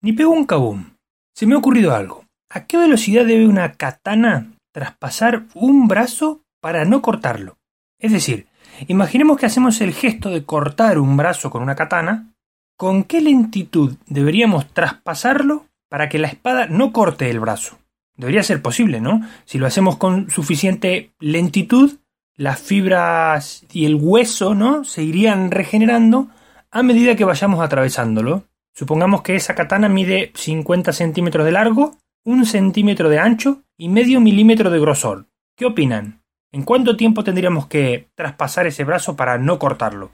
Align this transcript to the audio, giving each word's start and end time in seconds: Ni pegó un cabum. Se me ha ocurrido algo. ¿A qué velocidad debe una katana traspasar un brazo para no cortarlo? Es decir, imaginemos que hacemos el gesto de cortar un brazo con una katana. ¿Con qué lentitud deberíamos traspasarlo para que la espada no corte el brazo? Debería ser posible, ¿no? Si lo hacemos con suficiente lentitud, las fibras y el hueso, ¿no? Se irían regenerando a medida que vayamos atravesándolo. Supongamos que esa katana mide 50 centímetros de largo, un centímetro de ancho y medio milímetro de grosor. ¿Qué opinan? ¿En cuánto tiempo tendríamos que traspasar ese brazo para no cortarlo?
Ni 0.00 0.12
pegó 0.12 0.30
un 0.30 0.46
cabum. 0.46 0.90
Se 1.34 1.46
me 1.46 1.54
ha 1.54 1.58
ocurrido 1.58 1.94
algo. 1.94 2.24
¿A 2.50 2.66
qué 2.66 2.76
velocidad 2.76 3.26
debe 3.26 3.46
una 3.46 3.72
katana 3.72 4.52
traspasar 4.72 5.44
un 5.54 5.88
brazo 5.88 6.42
para 6.60 6.84
no 6.84 7.02
cortarlo? 7.02 7.58
Es 7.98 8.12
decir, 8.12 8.46
imaginemos 8.86 9.38
que 9.38 9.46
hacemos 9.46 9.80
el 9.80 9.92
gesto 9.92 10.30
de 10.30 10.44
cortar 10.44 10.98
un 10.98 11.16
brazo 11.16 11.50
con 11.50 11.62
una 11.62 11.74
katana. 11.74 12.32
¿Con 12.76 13.04
qué 13.04 13.20
lentitud 13.20 13.96
deberíamos 14.06 14.68
traspasarlo 14.72 15.66
para 15.88 16.08
que 16.08 16.18
la 16.18 16.28
espada 16.28 16.66
no 16.66 16.92
corte 16.92 17.28
el 17.28 17.40
brazo? 17.40 17.78
Debería 18.16 18.42
ser 18.42 18.62
posible, 18.62 19.00
¿no? 19.00 19.22
Si 19.44 19.58
lo 19.58 19.66
hacemos 19.66 19.96
con 19.96 20.30
suficiente 20.30 21.12
lentitud, 21.18 21.98
las 22.36 22.60
fibras 22.60 23.64
y 23.72 23.84
el 23.84 23.96
hueso, 23.96 24.54
¿no? 24.54 24.84
Se 24.84 25.02
irían 25.02 25.50
regenerando 25.50 26.28
a 26.70 26.82
medida 26.82 27.16
que 27.16 27.24
vayamos 27.24 27.60
atravesándolo. 27.60 28.44
Supongamos 28.78 29.22
que 29.22 29.34
esa 29.34 29.56
katana 29.56 29.88
mide 29.88 30.30
50 30.36 30.92
centímetros 30.92 31.44
de 31.44 31.50
largo, 31.50 31.96
un 32.24 32.46
centímetro 32.46 33.08
de 33.08 33.18
ancho 33.18 33.64
y 33.76 33.88
medio 33.88 34.20
milímetro 34.20 34.70
de 34.70 34.78
grosor. 34.78 35.26
¿Qué 35.56 35.66
opinan? 35.66 36.22
¿En 36.52 36.62
cuánto 36.62 36.96
tiempo 36.96 37.24
tendríamos 37.24 37.66
que 37.66 38.08
traspasar 38.14 38.68
ese 38.68 38.84
brazo 38.84 39.16
para 39.16 39.36
no 39.36 39.58
cortarlo? 39.58 40.12